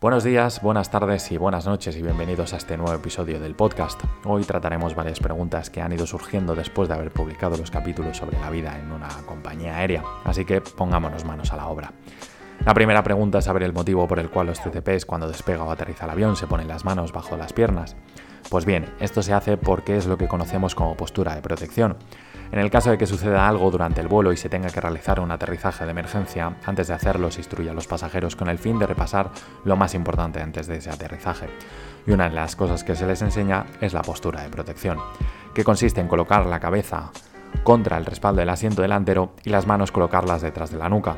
Buenos 0.00 0.22
días, 0.22 0.62
buenas 0.62 0.92
tardes 0.92 1.32
y 1.32 1.38
buenas 1.38 1.66
noches 1.66 1.96
y 1.96 2.02
bienvenidos 2.02 2.52
a 2.54 2.58
este 2.58 2.76
nuevo 2.76 2.94
episodio 2.94 3.40
del 3.40 3.56
podcast. 3.56 4.00
Hoy 4.24 4.44
trataremos 4.44 4.94
varias 4.94 5.18
preguntas 5.18 5.70
que 5.70 5.80
han 5.80 5.92
ido 5.92 6.06
surgiendo 6.06 6.54
después 6.54 6.88
de 6.88 6.94
haber 6.94 7.10
publicado 7.10 7.56
los 7.56 7.72
capítulos 7.72 8.16
sobre 8.16 8.38
la 8.38 8.48
vida 8.48 8.78
en 8.78 8.92
una 8.92 9.08
compañía 9.26 9.76
aérea, 9.76 10.04
así 10.22 10.44
que 10.44 10.60
pongámonos 10.60 11.24
manos 11.24 11.52
a 11.52 11.56
la 11.56 11.66
obra. 11.66 11.92
La 12.64 12.74
primera 12.74 13.02
pregunta 13.02 13.38
es 13.38 13.44
saber 13.44 13.62
el 13.62 13.72
motivo 13.72 14.06
por 14.06 14.18
el 14.18 14.30
cual 14.30 14.48
los 14.48 14.60
TCPs 14.60 15.06
cuando 15.06 15.28
despega 15.28 15.64
o 15.64 15.70
aterriza 15.70 16.04
el 16.04 16.10
avión 16.10 16.36
se 16.36 16.46
ponen 16.46 16.68
las 16.68 16.84
manos 16.84 17.12
bajo 17.12 17.36
las 17.36 17.52
piernas. 17.52 17.96
Pues 18.50 18.64
bien, 18.64 18.86
esto 19.00 19.22
se 19.22 19.32
hace 19.32 19.56
porque 19.56 19.96
es 19.96 20.06
lo 20.06 20.16
que 20.16 20.28
conocemos 20.28 20.74
como 20.74 20.96
postura 20.96 21.34
de 21.34 21.42
protección. 21.42 21.96
En 22.50 22.58
el 22.58 22.70
caso 22.70 22.90
de 22.90 22.96
que 22.96 23.06
suceda 23.06 23.46
algo 23.46 23.70
durante 23.70 24.00
el 24.00 24.08
vuelo 24.08 24.32
y 24.32 24.38
se 24.38 24.48
tenga 24.48 24.70
que 24.70 24.80
realizar 24.80 25.20
un 25.20 25.30
aterrizaje 25.30 25.84
de 25.84 25.90
emergencia, 25.90 26.56
antes 26.64 26.88
de 26.88 26.94
hacerlo 26.94 27.30
se 27.30 27.40
instruye 27.40 27.68
a 27.68 27.74
los 27.74 27.86
pasajeros 27.86 28.36
con 28.36 28.48
el 28.48 28.58
fin 28.58 28.78
de 28.78 28.86
repasar 28.86 29.30
lo 29.64 29.76
más 29.76 29.94
importante 29.94 30.40
antes 30.40 30.66
de 30.66 30.76
ese 30.76 30.90
aterrizaje. 30.90 31.48
Y 32.06 32.12
una 32.12 32.30
de 32.30 32.34
las 32.34 32.56
cosas 32.56 32.84
que 32.84 32.96
se 32.96 33.06
les 33.06 33.20
enseña 33.20 33.66
es 33.82 33.92
la 33.92 34.00
postura 34.00 34.42
de 34.42 34.48
protección, 34.48 34.98
que 35.54 35.64
consiste 35.64 36.00
en 36.00 36.08
colocar 36.08 36.46
la 36.46 36.58
cabeza 36.58 37.10
contra 37.64 37.98
el 37.98 38.06
respaldo 38.06 38.40
del 38.40 38.48
asiento 38.48 38.80
delantero 38.80 39.32
y 39.44 39.50
las 39.50 39.66
manos 39.66 39.92
colocarlas 39.92 40.40
detrás 40.40 40.70
de 40.70 40.78
la 40.78 40.88
nuca. 40.88 41.16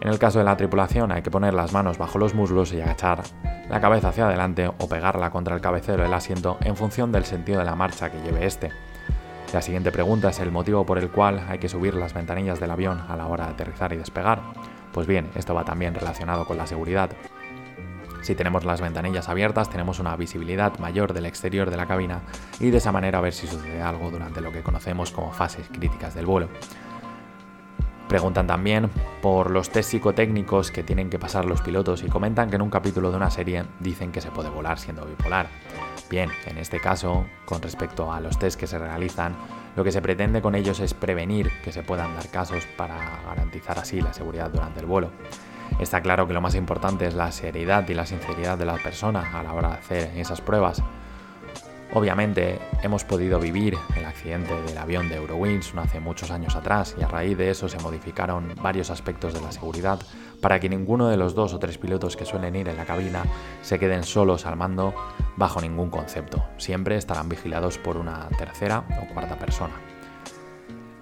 En 0.00 0.08
el 0.08 0.18
caso 0.18 0.38
de 0.38 0.44
la 0.44 0.56
tripulación 0.56 1.10
hay 1.10 1.22
que 1.22 1.30
poner 1.30 1.54
las 1.54 1.72
manos 1.72 1.98
bajo 1.98 2.18
los 2.18 2.34
muslos 2.34 2.72
y 2.72 2.80
agachar 2.80 3.22
la 3.68 3.80
cabeza 3.80 4.08
hacia 4.08 4.26
adelante 4.26 4.68
o 4.68 4.88
pegarla 4.88 5.30
contra 5.30 5.56
el 5.56 5.60
cabecero 5.60 6.04
del 6.04 6.14
asiento 6.14 6.56
en 6.60 6.76
función 6.76 7.10
del 7.10 7.24
sentido 7.24 7.58
de 7.58 7.64
la 7.64 7.74
marcha 7.74 8.10
que 8.10 8.22
lleve 8.22 8.46
este. 8.46 8.70
La 9.52 9.60
siguiente 9.60 9.90
pregunta 9.90 10.28
es 10.28 10.38
el 10.38 10.52
motivo 10.52 10.86
por 10.86 10.98
el 10.98 11.10
cual 11.10 11.44
hay 11.48 11.58
que 11.58 11.68
subir 11.68 11.94
las 11.94 12.14
ventanillas 12.14 12.60
del 12.60 12.70
avión 12.70 13.02
a 13.08 13.16
la 13.16 13.26
hora 13.26 13.46
de 13.46 13.52
aterrizar 13.52 13.92
y 13.92 13.96
despegar. 13.96 14.40
Pues 14.92 15.06
bien, 15.06 15.30
esto 15.34 15.54
va 15.54 15.64
también 15.64 15.94
relacionado 15.94 16.46
con 16.46 16.58
la 16.58 16.66
seguridad. 16.66 17.10
Si 18.20 18.34
tenemos 18.34 18.64
las 18.64 18.80
ventanillas 18.80 19.28
abiertas, 19.28 19.70
tenemos 19.70 19.98
una 19.98 20.14
visibilidad 20.16 20.78
mayor 20.78 21.12
del 21.12 21.26
exterior 21.26 21.70
de 21.70 21.76
la 21.76 21.86
cabina 21.86 22.20
y 22.60 22.70
de 22.70 22.76
esa 22.76 22.92
manera 22.92 23.20
ver 23.20 23.32
si 23.32 23.46
sucede 23.46 23.80
algo 23.80 24.10
durante 24.10 24.40
lo 24.40 24.52
que 24.52 24.62
conocemos 24.62 25.10
como 25.10 25.32
fases 25.32 25.66
críticas 25.68 26.14
del 26.14 26.26
vuelo. 26.26 26.48
Preguntan 28.08 28.46
también 28.46 28.88
por 29.20 29.50
los 29.50 29.68
test 29.68 29.90
psicotécnicos 29.90 30.70
que 30.70 30.82
tienen 30.82 31.10
que 31.10 31.18
pasar 31.18 31.44
los 31.44 31.60
pilotos 31.60 32.02
y 32.02 32.08
comentan 32.08 32.48
que 32.48 32.56
en 32.56 32.62
un 32.62 32.70
capítulo 32.70 33.10
de 33.10 33.18
una 33.18 33.30
serie 33.30 33.64
dicen 33.80 34.12
que 34.12 34.22
se 34.22 34.30
puede 34.30 34.48
volar 34.48 34.78
siendo 34.78 35.04
bipolar. 35.04 35.48
Bien, 36.08 36.30
en 36.46 36.56
este 36.56 36.80
caso, 36.80 37.26
con 37.44 37.60
respecto 37.60 38.10
a 38.10 38.20
los 38.20 38.38
test 38.38 38.58
que 38.58 38.66
se 38.66 38.78
realizan, 38.78 39.36
lo 39.76 39.84
que 39.84 39.92
se 39.92 40.00
pretende 40.00 40.40
con 40.40 40.54
ellos 40.54 40.80
es 40.80 40.94
prevenir 40.94 41.52
que 41.62 41.70
se 41.70 41.82
puedan 41.82 42.14
dar 42.14 42.28
casos 42.30 42.66
para 42.78 42.96
garantizar 43.26 43.78
así 43.78 44.00
la 44.00 44.14
seguridad 44.14 44.50
durante 44.50 44.80
el 44.80 44.86
vuelo. 44.86 45.10
Está 45.78 46.00
claro 46.00 46.26
que 46.26 46.32
lo 46.32 46.40
más 46.40 46.54
importante 46.54 47.06
es 47.06 47.14
la 47.14 47.30
seriedad 47.30 47.86
y 47.88 47.94
la 47.94 48.06
sinceridad 48.06 48.56
de 48.56 48.64
la 48.64 48.76
persona 48.76 49.38
a 49.38 49.42
la 49.42 49.52
hora 49.52 49.68
de 49.68 49.74
hacer 49.74 50.12
esas 50.16 50.40
pruebas. 50.40 50.82
Obviamente 51.94 52.58
hemos 52.82 53.04
podido 53.04 53.40
vivir 53.40 53.76
el 53.96 54.04
accidente 54.04 54.54
del 54.62 54.76
avión 54.76 55.08
de 55.08 55.16
Eurowings 55.16 55.72
hace 55.76 56.00
muchos 56.00 56.30
años 56.30 56.54
atrás 56.54 56.94
y 56.98 57.02
a 57.02 57.08
raíz 57.08 57.36
de 57.38 57.50
eso 57.50 57.68
se 57.68 57.78
modificaron 57.78 58.54
varios 58.60 58.90
aspectos 58.90 59.32
de 59.32 59.40
la 59.40 59.52
seguridad 59.52 59.98
para 60.42 60.60
que 60.60 60.68
ninguno 60.68 61.08
de 61.08 61.16
los 61.16 61.34
dos 61.34 61.54
o 61.54 61.58
tres 61.58 61.78
pilotos 61.78 62.16
que 62.16 62.26
suelen 62.26 62.56
ir 62.56 62.68
en 62.68 62.76
la 62.76 62.84
cabina 62.84 63.24
se 63.62 63.78
queden 63.78 64.04
solos 64.04 64.44
al 64.44 64.56
mando 64.56 64.94
bajo 65.36 65.60
ningún 65.62 65.88
concepto. 65.88 66.44
Siempre 66.58 66.96
estarán 66.96 67.28
vigilados 67.28 67.78
por 67.78 67.96
una 67.96 68.28
tercera 68.36 68.84
o 69.02 69.12
cuarta 69.14 69.36
persona. 69.36 69.97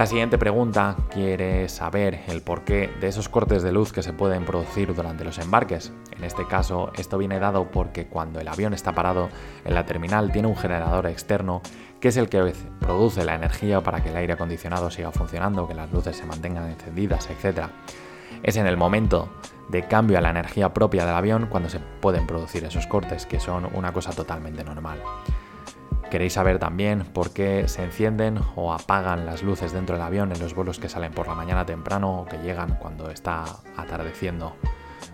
La 0.00 0.06
siguiente 0.06 0.38
pregunta 0.38 0.96
quiere 1.10 1.68
saber 1.68 2.22
el 2.28 2.40
porqué 2.40 2.88
de 3.02 3.08
esos 3.08 3.28
cortes 3.28 3.62
de 3.62 3.70
luz 3.70 3.92
que 3.92 4.02
se 4.02 4.14
pueden 4.14 4.46
producir 4.46 4.94
durante 4.94 5.24
los 5.24 5.36
embarques. 5.36 5.92
En 6.16 6.24
este 6.24 6.46
caso, 6.46 6.90
esto 6.96 7.18
viene 7.18 7.38
dado 7.38 7.70
porque 7.70 8.06
cuando 8.06 8.40
el 8.40 8.48
avión 8.48 8.72
está 8.72 8.94
parado 8.94 9.28
en 9.62 9.74
la 9.74 9.84
terminal 9.84 10.32
tiene 10.32 10.48
un 10.48 10.56
generador 10.56 11.06
externo 11.06 11.60
que 12.00 12.08
es 12.08 12.16
el 12.16 12.30
que 12.30 12.54
produce 12.80 13.26
la 13.26 13.34
energía 13.34 13.82
para 13.82 14.02
que 14.02 14.08
el 14.08 14.16
aire 14.16 14.32
acondicionado 14.32 14.90
siga 14.90 15.12
funcionando, 15.12 15.68
que 15.68 15.74
las 15.74 15.92
luces 15.92 16.16
se 16.16 16.24
mantengan 16.24 16.70
encendidas, 16.70 17.28
etc. 17.28 17.66
Es 18.42 18.56
en 18.56 18.66
el 18.66 18.78
momento 18.78 19.28
de 19.68 19.86
cambio 19.86 20.16
a 20.16 20.22
la 20.22 20.30
energía 20.30 20.72
propia 20.72 21.04
del 21.04 21.14
avión 21.14 21.46
cuando 21.50 21.68
se 21.68 21.78
pueden 21.78 22.26
producir 22.26 22.64
esos 22.64 22.86
cortes, 22.86 23.26
que 23.26 23.38
son 23.38 23.68
una 23.74 23.92
cosa 23.92 24.12
totalmente 24.12 24.64
normal. 24.64 25.02
Queréis 26.10 26.32
saber 26.32 26.58
también 26.58 27.04
por 27.04 27.32
qué 27.32 27.68
se 27.68 27.84
encienden 27.84 28.40
o 28.56 28.72
apagan 28.72 29.26
las 29.26 29.44
luces 29.44 29.72
dentro 29.72 29.94
del 29.94 30.04
avión 30.04 30.32
en 30.32 30.40
los 30.40 30.54
vuelos 30.54 30.80
que 30.80 30.88
salen 30.88 31.12
por 31.12 31.28
la 31.28 31.36
mañana 31.36 31.64
temprano 31.64 32.20
o 32.20 32.24
que 32.26 32.38
llegan 32.38 32.76
cuando 32.80 33.10
está 33.10 33.44
atardeciendo. 33.76 34.56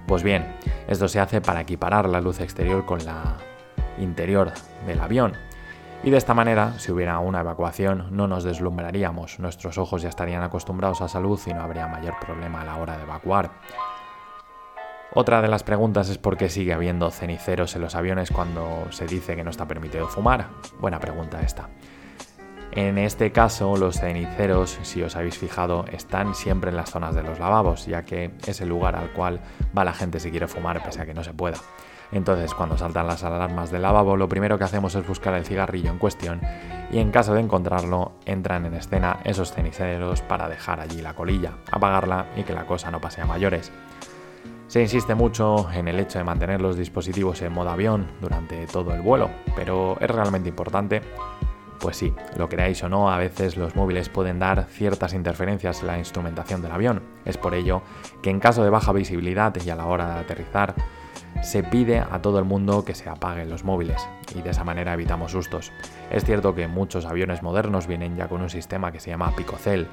Pues 0.07 0.23
bien, 0.23 0.57
esto 0.89 1.07
se 1.07 1.21
hace 1.21 1.43
para 1.43 1.61
equiparar 1.61 2.09
la 2.09 2.23
luz 2.23 2.41
exterior 2.41 2.87
con 2.87 3.05
la 3.05 3.37
interior 3.99 4.53
del 4.87 5.01
avión. 5.01 5.35
Y 6.03 6.11
de 6.11 6.17
esta 6.17 6.33
manera, 6.33 6.79
si 6.79 6.93
hubiera 6.93 7.19
una 7.19 7.41
evacuación, 7.41 8.09
no 8.11 8.27
nos 8.27 8.45
deslumbraríamos, 8.45 9.39
nuestros 9.39 9.77
ojos 9.77 10.01
ya 10.01 10.09
estarían 10.09 10.43
acostumbrados 10.43 11.03
a 11.03 11.07
esa 11.07 11.21
luz 11.21 11.47
y 11.47 11.53
no 11.53 11.61
habría 11.61 11.89
mayor 11.89 12.15
problema 12.21 12.63
a 12.63 12.65
la 12.65 12.77
hora 12.77 12.97
de 12.97 13.03
evacuar. 13.03 13.51
Otra 15.19 15.41
de 15.41 15.49
las 15.49 15.63
preguntas 15.63 16.11
es 16.11 16.19
por 16.19 16.37
qué 16.37 16.51
sigue 16.51 16.75
habiendo 16.75 17.11
ceniceros 17.11 17.75
en 17.75 17.81
los 17.81 17.95
aviones 17.95 18.31
cuando 18.31 18.87
se 18.91 19.07
dice 19.07 19.35
que 19.35 19.43
no 19.43 19.49
está 19.49 19.67
permitido 19.67 20.07
fumar. 20.09 20.49
Buena 20.79 21.01
pregunta 21.01 21.41
esta. 21.41 21.71
En 22.73 22.99
este 22.99 23.33
caso, 23.33 23.79
los 23.79 23.99
ceniceros, 23.99 24.79
si 24.83 25.03
os 25.03 25.17
habéis 25.17 25.39
fijado, 25.39 25.87
están 25.91 26.35
siempre 26.35 26.69
en 26.69 26.77
las 26.77 26.91
zonas 26.91 27.15
de 27.15 27.23
los 27.23 27.39
lavabos, 27.39 27.87
ya 27.87 28.05
que 28.05 28.33
es 28.47 28.61
el 28.61 28.69
lugar 28.69 28.95
al 28.95 29.11
cual 29.15 29.41
va 29.77 29.87
la 29.87 29.95
gente 29.95 30.21
si 30.21 30.31
quiere 30.31 30.49
fumar, 30.49 30.83
pese 30.83 31.01
a 31.01 31.07
que 31.07 31.15
no 31.15 31.25
se 31.25 31.33
pueda. 31.33 31.57
Entonces, 32.13 32.53
cuando 32.53 32.77
saltan 32.77 33.07
las 33.07 33.25
alarmas 33.25 33.71
del 33.71 33.81
lavabo, 33.81 34.19
lo 34.19 34.29
primero 34.29 34.59
que 34.59 34.65
hacemos 34.65 34.95
es 34.97 35.09
buscar 35.09 35.33
el 35.33 35.47
cigarrillo 35.47 35.91
en 35.91 35.99
cuestión 35.99 36.43
y 36.93 36.99
en 36.99 37.11
caso 37.11 37.33
de 37.33 37.41
encontrarlo, 37.41 38.13
entran 38.27 38.67
en 38.67 38.75
escena 38.75 39.21
esos 39.25 39.55
ceniceros 39.55 40.21
para 40.21 40.47
dejar 40.47 40.79
allí 40.79 41.01
la 41.01 41.15
colilla, 41.15 41.53
apagarla 41.73 42.27
y 42.37 42.43
que 42.43 42.53
la 42.53 42.67
cosa 42.67 42.91
no 42.91 43.01
pase 43.01 43.23
a 43.23 43.25
mayores. 43.25 43.73
Se 44.69 44.83
insiste 44.83 45.15
mucho 45.15 45.71
en 45.71 45.87
el 45.87 46.01
hecho 46.01 46.19
de 46.19 46.25
mantener 46.25 46.61
los 46.61 46.77
dispositivos 46.77 47.41
en 47.43 47.53
modo 47.53 47.71
avión 47.71 48.09
durante 48.21 48.67
todo 48.67 48.93
el 48.95 49.01
vuelo, 49.01 49.31
pero 49.55 49.97
¿es 50.01 50.11
realmente 50.11 50.49
importante? 50.49 51.03
Pues 51.79 51.97
sí, 51.97 52.13
lo 52.37 52.49
queráis 52.49 52.83
o 52.83 52.89
no, 52.89 53.11
a 53.11 53.17
veces 53.19 53.57
los 53.57 53.77
móviles 53.77 54.09
pueden 54.09 54.41
dar 54.41 54.65
ciertas 54.65 55.13
interferencias 55.15 55.83
en 55.83 55.87
la 55.87 55.99
instrumentación 55.99 56.63
del 56.63 56.73
avión. 56.73 57.01
Es 57.25 57.39
por 57.39 57.55
ello 57.55 57.83
que 58.23 58.31
en 58.31 58.41
caso 58.41 58.65
de 58.65 58.71
baja 58.71 58.93
visibilidad 58.93 59.55
y 59.65 59.71
a 59.71 59.77
la 59.77 59.87
hora 59.87 60.15
de 60.15 60.21
aterrizar, 60.21 60.75
se 61.43 61.63
pide 61.63 62.01
a 62.01 62.21
todo 62.21 62.41
el 62.41 62.45
mundo 62.45 62.85
que 62.85 62.95
se 62.95 63.09
apaguen 63.09 63.51
los 63.51 63.63
móviles 63.63 64.09
y 64.35 64.43
de 64.43 64.51
esa 64.51 64.65
manera 64.65 64.95
evitamos 64.95 65.31
sustos. 65.31 65.71
Es 66.11 66.25
cierto 66.25 66.57
que 66.57 66.67
muchos 66.67 67.05
aviones 67.05 67.43
modernos 67.43 67.87
vienen 67.87 68.17
ya 68.17 68.27
con 68.27 68.41
un 68.41 68.51
sistema 68.51 68.91
que 68.91 68.99
se 68.99 69.11
llama 69.11 69.35
Picocell, 69.37 69.87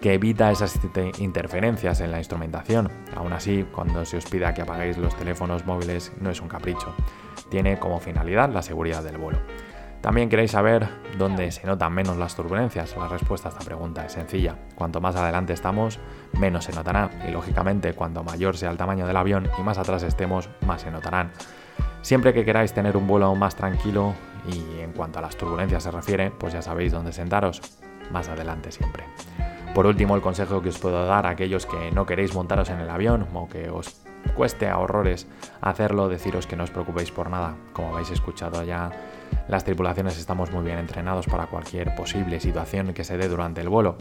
que 0.00 0.14
evita 0.14 0.50
esas 0.50 0.78
interferencias 1.18 2.00
en 2.00 2.10
la 2.10 2.18
instrumentación. 2.18 2.90
Aún 3.14 3.32
así, 3.32 3.66
cuando 3.70 4.04
se 4.04 4.16
os 4.16 4.24
pida 4.24 4.54
que 4.54 4.62
apaguéis 4.62 4.96
los 4.96 5.14
teléfonos 5.16 5.66
móviles 5.66 6.12
no 6.20 6.30
es 6.30 6.40
un 6.40 6.48
capricho, 6.48 6.94
tiene 7.50 7.78
como 7.78 8.00
finalidad 8.00 8.50
la 8.50 8.62
seguridad 8.62 9.02
del 9.02 9.18
vuelo. 9.18 9.38
También 10.00 10.30
queréis 10.30 10.52
saber 10.52 10.88
dónde 11.18 11.52
se 11.52 11.66
notan 11.66 11.92
menos 11.92 12.16
las 12.16 12.34
turbulencias. 12.34 12.96
La 12.96 13.06
respuesta 13.06 13.48
a 13.48 13.52
esta 13.52 13.64
pregunta 13.64 14.06
es 14.06 14.12
sencilla. 14.12 14.56
Cuanto 14.74 14.98
más 15.02 15.14
adelante 15.14 15.52
estamos, 15.52 15.98
menos 16.38 16.64
se 16.64 16.72
notará. 16.72 17.10
Y 17.28 17.30
lógicamente, 17.30 17.92
cuanto 17.92 18.24
mayor 18.24 18.56
sea 18.56 18.70
el 18.70 18.78
tamaño 18.78 19.06
del 19.06 19.16
avión 19.18 19.50
y 19.58 19.62
más 19.62 19.76
atrás 19.76 20.02
estemos, 20.02 20.48
más 20.66 20.80
se 20.80 20.90
notarán. 20.90 21.32
Siempre 22.00 22.32
que 22.32 22.46
queráis 22.46 22.72
tener 22.72 22.96
un 22.96 23.06
vuelo 23.06 23.34
más 23.34 23.56
tranquilo 23.56 24.14
y 24.50 24.80
en 24.80 24.92
cuanto 24.92 25.18
a 25.18 25.22
las 25.22 25.36
turbulencias 25.36 25.82
se 25.82 25.90
refiere, 25.90 26.30
pues 26.30 26.54
ya 26.54 26.62
sabéis 26.62 26.92
dónde 26.92 27.12
sentaros. 27.12 27.60
Más 28.10 28.26
adelante 28.30 28.72
siempre. 28.72 29.04
Por 29.74 29.86
último, 29.86 30.16
el 30.16 30.22
consejo 30.22 30.62
que 30.62 30.68
os 30.70 30.78
puedo 30.78 31.06
dar 31.06 31.26
a 31.26 31.30
aquellos 31.30 31.64
que 31.64 31.90
no 31.92 32.04
queréis 32.04 32.34
montaros 32.34 32.70
en 32.70 32.80
el 32.80 32.90
avión 32.90 33.26
o 33.32 33.48
que 33.48 33.70
os 33.70 34.02
cueste 34.34 34.68
a 34.68 34.78
horrores 34.78 35.26
hacerlo, 35.60 36.08
deciros 36.08 36.46
que 36.46 36.56
no 36.56 36.64
os 36.64 36.70
preocupéis 36.70 37.10
por 37.10 37.30
nada. 37.30 37.54
Como 37.72 37.92
habéis 37.92 38.10
escuchado 38.10 38.62
ya, 38.64 38.90
las 39.48 39.64
tripulaciones 39.64 40.18
estamos 40.18 40.50
muy 40.50 40.64
bien 40.64 40.78
entrenados 40.78 41.26
para 41.26 41.46
cualquier 41.46 41.94
posible 41.94 42.40
situación 42.40 42.92
que 42.94 43.04
se 43.04 43.16
dé 43.16 43.28
durante 43.28 43.60
el 43.60 43.68
vuelo. 43.68 43.96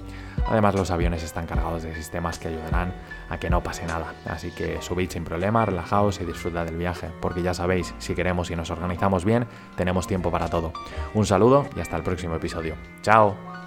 Además, 0.48 0.76
los 0.76 0.92
aviones 0.92 1.24
están 1.24 1.46
cargados 1.46 1.84
de 1.84 1.96
sistemas 1.96 2.40
que 2.40 2.48
ayudarán 2.48 2.94
a 3.30 3.38
que 3.38 3.50
no 3.50 3.62
pase 3.62 3.86
nada. 3.86 4.14
Así 4.26 4.52
que 4.52 4.82
subid 4.82 5.10
sin 5.10 5.24
problema, 5.24 5.66
relajaos 5.66 6.20
y 6.20 6.26
disfrutad 6.26 6.66
del 6.66 6.78
viaje, 6.78 7.10
porque 7.22 7.42
ya 7.42 7.54
sabéis, 7.54 7.94
si 8.00 8.16
queremos 8.16 8.50
y 8.52 8.56
nos 8.56 8.72
organizamos 8.72 9.26
bien, 9.26 9.46
tenemos 9.76 10.08
tiempo 10.08 10.32
para 10.32 10.50
todo. 10.50 10.74
Un 11.14 11.26
saludo 11.26 11.66
y 11.76 11.80
hasta 11.80 11.96
el 11.96 12.04
próximo 12.04 12.36
episodio. 12.36 12.76
¡Chao! 13.02 13.59